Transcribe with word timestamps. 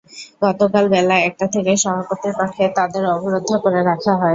গতকাল 0.43 0.85
বেলা 0.93 1.15
একটা 1.27 1.45
থেকে 1.53 1.71
সভাপতির 1.83 2.33
কক্ষে 2.39 2.65
তাঁদের 2.77 3.03
অবরুদ্ধ 3.15 3.51
করে 3.63 3.79
রাখা 3.83 4.13
হয়। 4.13 4.29